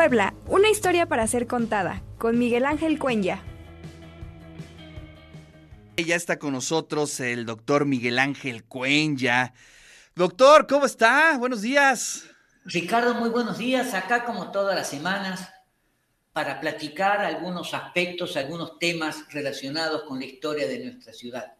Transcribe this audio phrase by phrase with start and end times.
[0.00, 3.44] Puebla, una historia para ser contada, con Miguel Ángel Cuenya.
[5.98, 9.52] Ya está con nosotros el doctor Miguel Ángel Cuenya.
[10.16, 11.36] Doctor, ¿cómo está?
[11.36, 12.24] Buenos días.
[12.64, 13.92] Ricardo, muy buenos días.
[13.92, 15.50] Acá como todas las semanas
[16.32, 21.52] para platicar algunos aspectos, algunos temas relacionados con la historia de nuestra ciudad.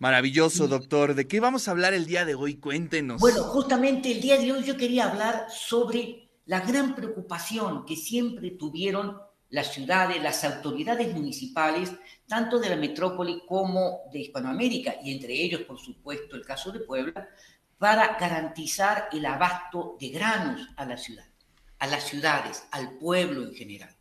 [0.00, 1.14] Maravilloso, doctor.
[1.14, 2.56] ¿De qué vamos a hablar el día de hoy?
[2.56, 3.20] Cuéntenos.
[3.20, 8.52] Bueno, justamente el día de hoy yo quería hablar sobre la gran preocupación que siempre
[8.52, 11.92] tuvieron las ciudades, las autoridades municipales,
[12.26, 16.80] tanto de la metrópoli como de Hispanoamérica, y entre ellos, por supuesto, el caso de
[16.80, 17.28] Puebla,
[17.76, 21.26] para garantizar el abasto de granos a la ciudad,
[21.78, 23.94] a las ciudades, al pueblo en general.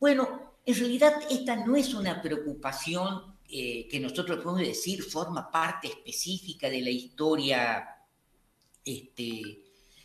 [0.00, 5.88] Bueno, en realidad esta no es una preocupación eh, que nosotros podemos decir forma parte
[5.88, 7.88] específica de la historia
[8.82, 9.63] este,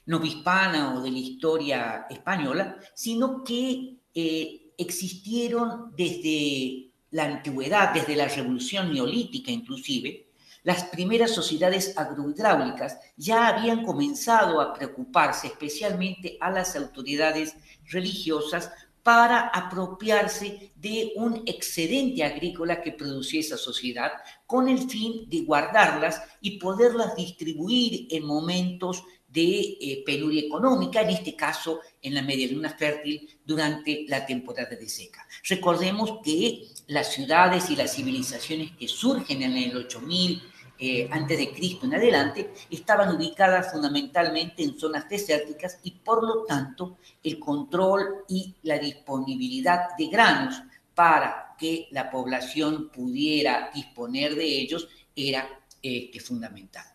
[0.09, 8.27] novohispana o de la historia española, sino que eh, existieron desde la antigüedad, desde la
[8.27, 10.29] revolución neolítica inclusive,
[10.63, 17.55] las primeras sociedades agrohidráulicas ya habían comenzado a preocuparse especialmente a las autoridades
[17.85, 18.71] religiosas
[19.03, 24.11] para apropiarse de un excedente agrícola que producía esa sociedad
[24.45, 31.11] con el fin de guardarlas y poderlas distribuir en momentos de eh, penuria económica, en
[31.11, 35.27] este caso en la media luna fértil durante la temporada de seca.
[35.47, 40.41] Recordemos que las ciudades y las civilizaciones que surgen en el 8000
[40.79, 46.45] eh, antes de Cristo en adelante estaban ubicadas fundamentalmente en zonas desérticas y por lo
[46.45, 50.61] tanto el control y la disponibilidad de granos
[50.95, 55.47] para que la población pudiera disponer de ellos era
[55.81, 56.85] este, fundamental.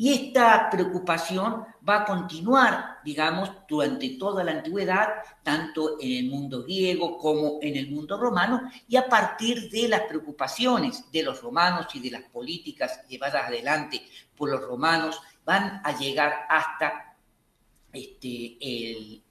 [0.00, 5.08] Y esta preocupación va a continuar, digamos, durante toda la antigüedad,
[5.42, 10.00] tanto en el mundo griego como en el mundo romano, y a partir de las
[10.04, 14.02] preocupaciones de los romanos y de las políticas llevadas adelante
[14.34, 17.14] por los romanos, van a llegar hasta
[17.92, 19.22] este, el,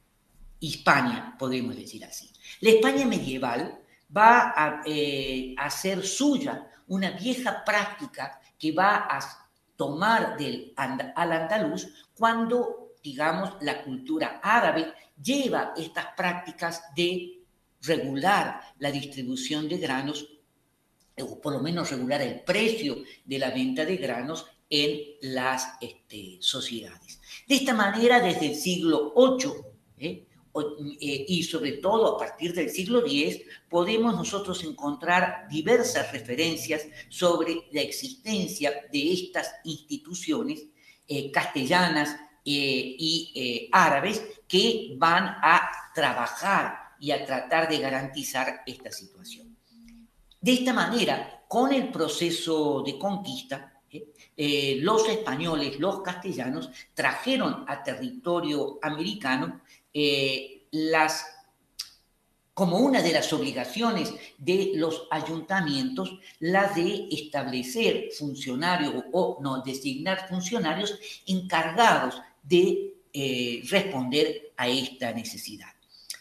[0.59, 2.29] Hispania, podemos decir así.
[2.61, 3.79] La España medieval
[4.15, 9.48] va a, eh, hacer suya una vieja práctica que va a
[9.79, 14.91] tomar del, al andaluz cuando, digamos, la cultura árabe
[15.23, 17.39] lleva estas prácticas de
[17.83, 20.27] regular la distribución de granos,
[21.17, 26.39] o por lo menos regular el precio de la venta de granos en las este,
[26.41, 27.21] sociedades.
[27.47, 29.53] De esta manera, desde el siglo VIII,
[29.97, 30.27] eh,
[30.99, 37.81] y sobre todo a partir del siglo X, podemos nosotros encontrar diversas referencias sobre la
[37.81, 40.65] existencia de estas instituciones
[41.07, 42.15] eh, castellanas
[42.45, 49.55] eh, y árabes que van a trabajar y a tratar de garantizar esta situación.
[50.41, 53.73] De esta manera, con el proceso de conquista,
[54.81, 59.61] los españoles, los castellanos, trajeron a territorio americano
[59.93, 61.25] eh, las,
[62.53, 70.27] como una de las obligaciones de los ayuntamientos, la de establecer funcionarios o no, designar
[70.27, 75.73] funcionarios encargados de eh, responder a esta necesidad.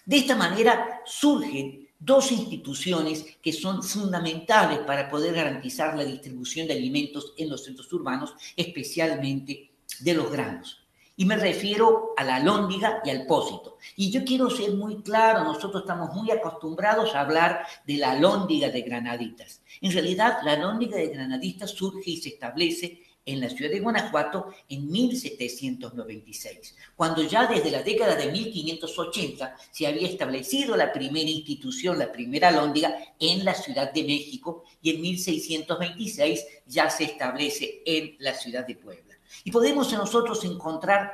[0.07, 6.75] De esta manera surgen dos instituciones que son fundamentales para poder garantizar la distribución de
[6.75, 9.71] alimentos en los centros urbanos, especialmente
[10.01, 10.88] de los granos.
[11.19, 13.79] Y me refiero a la lóndiga y al pósito.
[13.97, 18.71] Y yo quiero ser muy claro, nosotros estamos muy acostumbrados a hablar de la lóndiga
[18.71, 19.61] de Granaditas.
[19.81, 24.55] En realidad, la lóndiga de Granaditas surge y se establece en la ciudad de Guanajuato
[24.69, 31.99] en 1796, cuando ya desde la década de 1580 se había establecido la primera institución,
[31.99, 38.15] la primera lóndiga en la Ciudad de México y en 1626 ya se establece en
[38.21, 39.08] la ciudad de Puebla.
[39.45, 41.13] Y podemos nosotros encontrar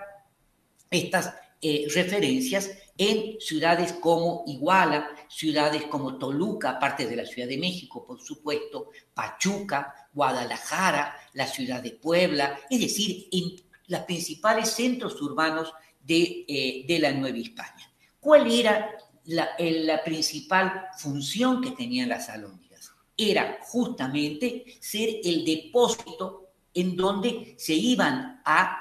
[0.91, 7.59] estas eh, referencias en ciudades como Iguala, ciudades como Toluca, parte de la Ciudad de
[7.59, 13.57] México, por supuesto, Pachuca, Guadalajara, la ciudad de Puebla, es decir, en
[13.89, 17.91] los principales centros urbanos de, eh, de la Nueva España.
[18.21, 18.91] ¿Cuál era
[19.25, 22.93] la, principal función que tenían las alóndigas?
[23.17, 26.44] Era justamente ser el depósito
[26.75, 28.81] en donde se iban a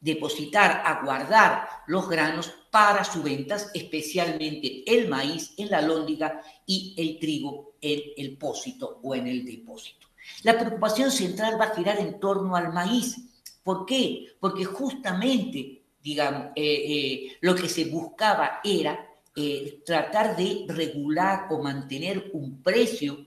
[0.00, 6.94] depositar, a guardar los granos para sus ventas, especialmente el maíz en la lóndiga y
[6.98, 10.08] el trigo en el pósito o en el depósito.
[10.42, 13.16] La preocupación central va a girar en torno al maíz.
[13.62, 14.26] ¿Por qué?
[14.38, 21.62] Porque justamente, digamos, eh, eh, lo que se buscaba era eh, tratar de regular o
[21.62, 23.18] mantener un precio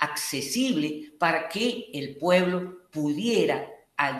[0.00, 3.68] accesible para que el pueblo pudiera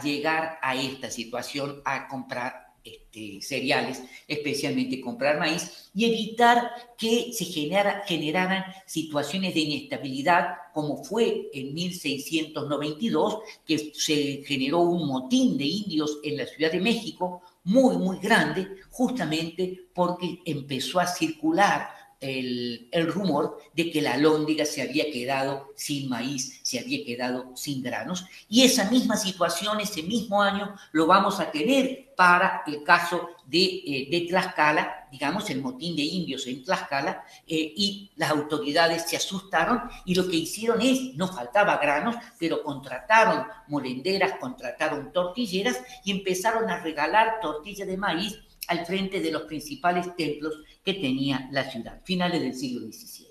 [0.03, 7.45] llegar a esta situación a comprar este, cereales, especialmente comprar maíz, y evitar que se
[7.45, 15.65] genera, generaran situaciones de inestabilidad, como fue en 1692, que se generó un motín de
[15.65, 23.13] indios en la Ciudad de México, muy, muy grande, justamente porque empezó a circular el,
[23.13, 28.27] rumor de que la lóndiga se había quedado sin maíz, se había quedado sin granos.
[28.49, 33.83] Y esa misma situación, ese mismo año, lo vamos a tener para el caso de,
[33.87, 39.81] eh, Tlaxcala, digamos, el motín de indios en Tlaxcala, eh, y las autoridades se asustaron
[40.05, 46.69] y lo que hicieron es, no faltaba granos, pero contrataron molenderas, contrataron tortilleras y empezaron
[46.69, 48.39] a regalar tortillas de maíz
[48.71, 53.27] al frente de los principales templos que tenía la ciudad, finales del siglo XVII.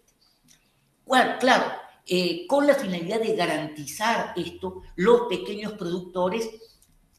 [1.40, 1.66] Claro,
[2.06, 6.50] eh, con la finalidad de garantizar esto, los pequeños productores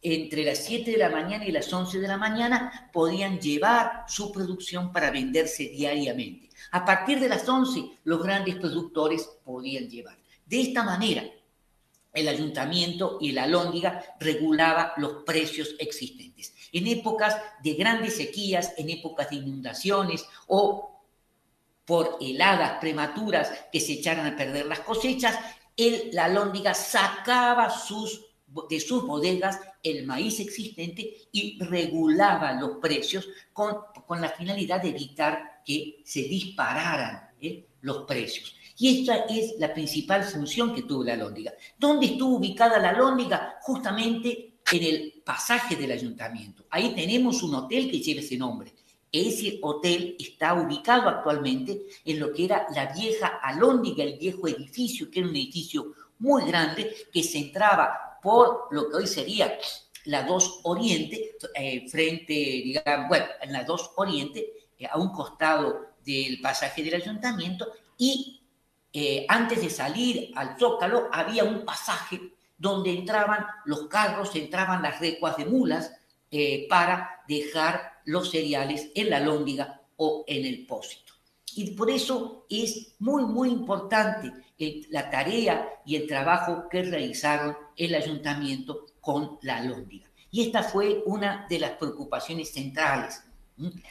[0.02, 4.30] entre las 7 de la mañana y las 11 de la mañana podían llevar su
[4.30, 6.50] producción para venderse diariamente.
[6.72, 10.18] A partir de las 11, los grandes productores podían llevar.
[10.44, 11.24] De esta manera,
[12.12, 16.54] el ayuntamiento y la alóndiga regulaba los precios existentes.
[16.72, 21.02] En épocas de grandes sequías, en épocas de inundaciones o
[21.84, 25.38] por heladas prematuras que se echaran a perder las cosechas,
[25.76, 28.26] el, la alóndiga sacaba sus,
[28.68, 34.90] de sus bodegas el maíz existente y regulaba los precios con, con la finalidad de
[34.90, 37.66] evitar que se dispararan ¿eh?
[37.80, 38.54] los precios.
[38.80, 41.52] Y esta es la principal función que tuvo la Lóndiga.
[41.78, 43.58] ¿Dónde estuvo ubicada la Lóndiga?
[43.60, 46.64] Justamente en el pasaje del ayuntamiento.
[46.70, 48.72] Ahí tenemos un hotel que lleva ese nombre.
[49.12, 55.10] Ese hotel está ubicado actualmente en lo que era la vieja Alóndiga, el viejo edificio,
[55.10, 59.58] que era un edificio muy grande que se entraba por lo que hoy sería
[60.06, 65.90] la 2 Oriente, eh, frente, digamos, bueno, en la 2 Oriente, eh, a un costado
[66.02, 67.66] del pasaje del ayuntamiento,
[67.98, 68.39] y
[68.92, 72.20] eh, antes de salir al Zócalo había un pasaje
[72.58, 75.92] donde entraban los carros, entraban las recuas de mulas
[76.30, 81.14] eh, para dejar los cereales en la lóndiga o en el pósito.
[81.54, 84.32] Y por eso es muy, muy importante
[84.90, 90.08] la tarea y el trabajo que realizaron el ayuntamiento con la lóndiga.
[90.30, 93.22] Y esta fue una de las preocupaciones centrales.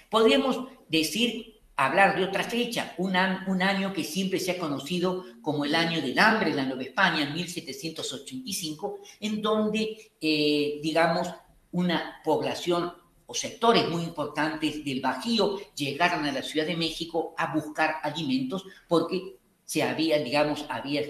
[0.10, 5.74] Podríamos decir hablar de otra fecha, un, año que siempre se ha conocido como el
[5.76, 11.30] año del hambre en la Nueva España, en 1785, en donde, eh, digamos,
[11.72, 12.94] una población
[13.26, 18.66] o sectores muy importantes del Bajío llegaron a la Ciudad de México a buscar alimentos
[18.88, 19.39] porque
[19.70, 20.66] se habían, digamos,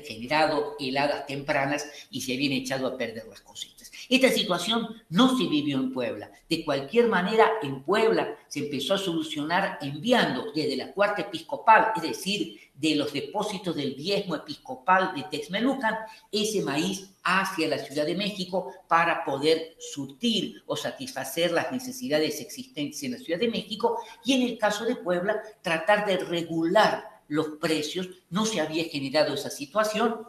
[0.06, 3.90] generado heladas tempranas y se habían echado a perder las cosechas.
[4.10, 6.30] Esta situación no se vivió en Puebla.
[6.50, 12.02] De cualquier manera, en Puebla se empezó a solucionar enviando desde la cuarta episcopal, es
[12.02, 15.96] decir, de los depósitos del diezmo episcopal de Texmelucan,
[16.30, 23.02] ese maíz hacia la Ciudad de México para poder surtir o satisfacer las necesidades existentes
[23.04, 27.48] en la Ciudad de México y en el caso de Puebla tratar de regular los
[27.62, 28.10] precios.
[28.30, 30.28] No se había generado esa situación,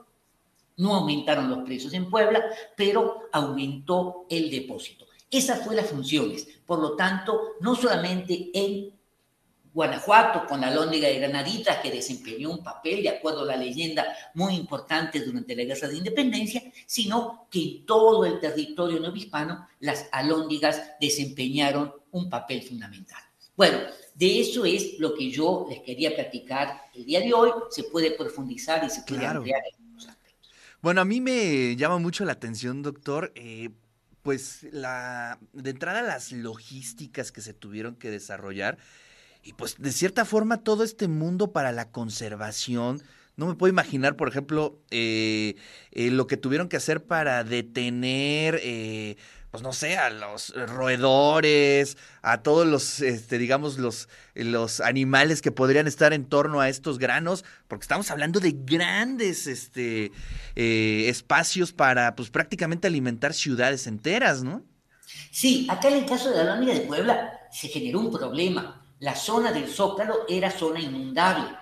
[0.76, 2.44] no aumentaron los precios en Puebla,
[2.76, 5.06] pero aumentó el depósito.
[5.30, 6.46] Esas fueron las funciones.
[6.64, 8.92] Por lo tanto, no solamente en
[9.72, 14.16] Guanajuato, con la Lóndiga de Granaditas, que desempeñó un papel, de acuerdo a la leyenda,
[14.34, 20.08] muy importante durante la Guerra de Independencia, sino que en todo el territorio novohispano las
[20.10, 23.22] alóndigas desempeñaron un papel fundamental.
[23.56, 23.78] Bueno,
[24.20, 27.50] de eso es lo que yo les quería platicar el día de hoy.
[27.70, 29.62] Se puede profundizar y se puede ampliar
[30.82, 33.68] bueno, a mí me llama mucho la atención, doctor, eh,
[34.22, 38.78] pues la de entrada las logísticas que se tuvieron que desarrollar
[39.42, 43.02] y pues de cierta forma todo este mundo para la conservación.
[43.36, 45.56] No me puedo imaginar, por ejemplo, eh,
[45.92, 48.60] eh, lo que tuvieron que hacer para detener
[49.50, 55.50] pues no sé, a los roedores, a todos los, este, digamos, los, los animales que
[55.50, 60.12] podrían estar en torno a estos granos, porque estamos hablando de grandes este,
[60.54, 64.62] eh, espacios para, pues prácticamente alimentar ciudades enteras, ¿no?
[65.32, 68.86] Sí, acá en el caso de la lóndiga de Puebla se generó un problema.
[69.00, 71.56] La zona del Zócalo era zona inundable.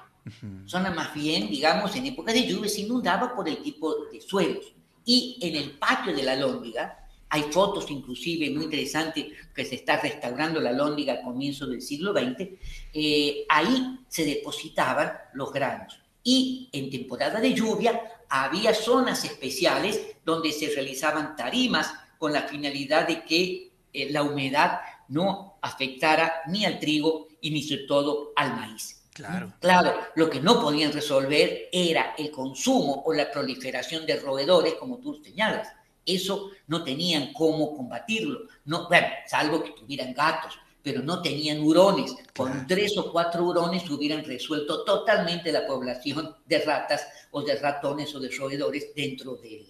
[0.66, 4.74] Zona más bien, digamos, en época de lluvia se inundaba por el tipo de suelos.
[5.06, 10.00] Y en el patio de la lóndiga Hay fotos inclusive muy interesantes que se está
[10.00, 12.48] restaurando la lóndiga a comienzos del siglo XX.
[12.92, 16.00] Eh, ahí se depositaban los granos.
[16.24, 23.06] Y en temporada de lluvia había zonas especiales donde se realizaban tarimas con la finalidad
[23.06, 28.54] de que eh, la humedad no afectara ni al trigo y ni sobre todo al
[28.56, 29.02] maíz.
[29.12, 29.52] Claro.
[29.60, 34.98] Claro, lo que no podían resolver era el consumo o la proliferación de roedores, como
[34.98, 35.68] tú señalas.
[36.08, 38.48] Eso no tenían cómo combatirlo.
[38.64, 42.14] No, bueno, salvo que tuvieran gatos, pero no tenían hurones.
[42.36, 48.14] Con tres o cuatro hurones hubieran resuelto totalmente la población de ratas o de ratones
[48.14, 49.66] o de roedores dentro de,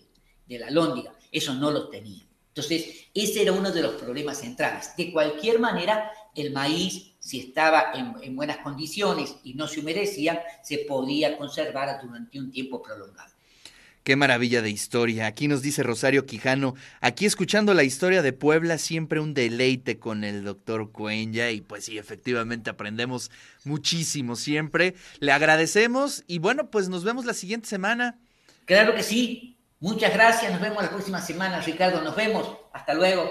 [0.46, 1.12] de la lóndiga.
[1.30, 2.28] Eso no lo tenían.
[2.58, 4.90] Entonces, ese era uno de los problemas centrales.
[4.96, 10.78] De cualquier manera, el maíz, si estaba en, buenas condiciones y no se humedecía, se
[10.78, 13.32] podía conservar durante un tiempo prolongado.
[14.08, 15.26] Qué maravilla de historia.
[15.26, 20.24] Aquí nos dice Rosario Quijano, aquí escuchando la historia de Puebla, siempre un deleite con
[20.24, 23.30] el doctor Cuenya y pues sí, efectivamente aprendemos
[23.64, 24.94] muchísimo siempre.
[25.20, 28.18] Le agradecemos y bueno, pues nos vemos la siguiente semana.
[28.64, 29.58] Claro que sí.
[29.78, 30.52] Muchas gracias.
[30.52, 32.00] Nos vemos la próxima semana, Ricardo.
[32.00, 32.56] Nos vemos.
[32.72, 33.30] Hasta luego.